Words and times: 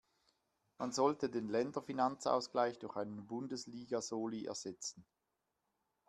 Man 0.79 0.91
sollte 0.91 1.29
den 1.29 1.47
Länderfinanzausgleich 1.47 2.79
durch 2.79 2.95
einen 2.95 3.27
Bundesliga-Soli 3.27 4.45
ersetzen. 4.45 5.05